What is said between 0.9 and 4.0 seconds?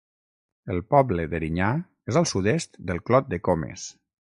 poble d'Erinyà és al sud-est del Clot de Comes.